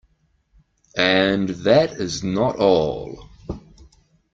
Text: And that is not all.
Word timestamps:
And 0.97 1.49
that 1.49 1.91
is 1.99 2.23
not 2.23 2.55
all. 2.55 3.29